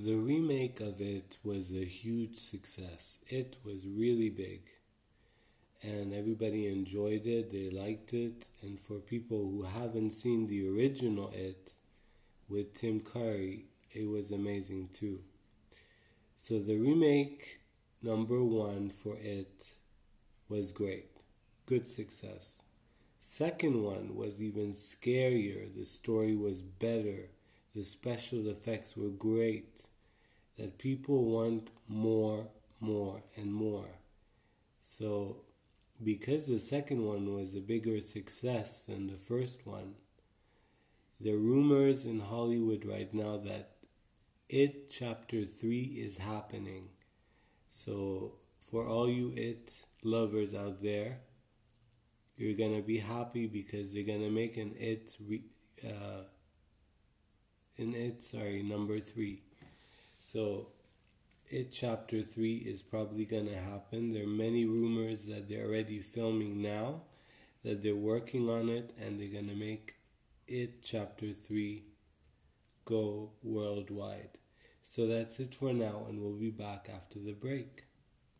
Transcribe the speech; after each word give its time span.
The 0.00 0.14
remake 0.14 0.78
of 0.78 1.00
it 1.00 1.38
was 1.42 1.72
a 1.72 1.84
huge 1.84 2.36
success. 2.36 3.18
It 3.26 3.56
was 3.64 3.84
really 3.84 4.30
big. 4.30 4.60
And 5.82 6.14
everybody 6.14 6.68
enjoyed 6.68 7.26
it, 7.26 7.50
they 7.50 7.70
liked 7.70 8.14
it. 8.14 8.48
And 8.62 8.78
for 8.78 9.00
people 9.00 9.38
who 9.38 9.62
haven't 9.62 10.12
seen 10.12 10.46
the 10.46 10.68
original 10.68 11.32
It 11.34 11.72
with 12.48 12.74
Tim 12.74 13.00
Curry, 13.00 13.64
it 13.90 14.06
was 14.06 14.30
amazing 14.30 14.90
too. 14.92 15.18
So 16.36 16.60
the 16.60 16.78
remake 16.78 17.60
number 18.00 18.40
one 18.44 18.90
for 18.90 19.16
It 19.20 19.72
was 20.48 20.70
great. 20.70 21.10
Good 21.66 21.88
success. 21.88 22.62
Second 23.18 23.82
one 23.82 24.14
was 24.14 24.40
even 24.40 24.74
scarier. 24.74 25.74
The 25.74 25.84
story 25.84 26.36
was 26.36 26.62
better 26.62 27.30
the 27.78 27.84
special 27.84 28.48
effects 28.48 28.96
were 28.96 29.10
great, 29.10 29.86
that 30.56 30.78
people 30.78 31.26
want 31.26 31.70
more, 31.88 32.48
more, 32.80 33.22
and 33.36 33.54
more. 33.54 33.88
So, 34.80 35.44
because 36.02 36.46
the 36.46 36.58
second 36.58 37.04
one 37.04 37.32
was 37.32 37.54
a 37.54 37.60
bigger 37.60 38.00
success 38.00 38.80
than 38.82 39.06
the 39.06 39.16
first 39.16 39.64
one, 39.64 39.94
the 41.20 41.36
rumors 41.36 42.04
in 42.04 42.18
Hollywood 42.18 42.84
right 42.84 43.14
now 43.14 43.36
that 43.36 43.76
It 44.48 44.88
Chapter 44.88 45.44
3 45.44 45.82
is 46.06 46.18
happening. 46.18 46.88
So, 47.68 48.32
for 48.58 48.84
all 48.84 49.08
you 49.08 49.32
It 49.36 49.86
lovers 50.02 50.52
out 50.52 50.82
there, 50.82 51.20
you're 52.36 52.58
gonna 52.58 52.82
be 52.82 52.98
happy 52.98 53.46
because 53.46 53.92
they're 53.92 54.02
gonna 54.02 54.30
make 54.30 54.56
an 54.56 54.74
It 54.78 55.16
re- 55.20 55.50
uh, 55.86 56.22
in 57.78 57.94
it, 57.94 58.22
sorry, 58.22 58.62
number 58.62 58.98
three. 58.98 59.42
So, 60.18 60.68
it 61.48 61.72
chapter 61.72 62.20
three 62.20 62.56
is 62.56 62.82
probably 62.82 63.24
gonna 63.24 63.56
happen. 63.56 64.10
There 64.12 64.24
are 64.24 64.26
many 64.26 64.64
rumors 64.66 65.26
that 65.26 65.48
they're 65.48 65.66
already 65.66 66.00
filming 66.00 66.60
now, 66.60 67.02
that 67.62 67.82
they're 67.82 67.94
working 67.94 68.50
on 68.50 68.68
it, 68.68 68.92
and 69.00 69.18
they're 69.18 69.28
gonna 69.28 69.54
make 69.54 69.96
it 70.46 70.82
chapter 70.82 71.32
three 71.32 71.84
go 72.84 73.30
worldwide. 73.42 74.38
So 74.82 75.06
that's 75.06 75.40
it 75.40 75.54
for 75.54 75.72
now, 75.72 76.06
and 76.08 76.20
we'll 76.20 76.38
be 76.38 76.50
back 76.50 76.88
after 76.94 77.18
the 77.18 77.34
break. 77.34 77.87